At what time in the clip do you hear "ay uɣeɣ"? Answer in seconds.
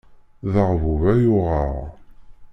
1.13-1.75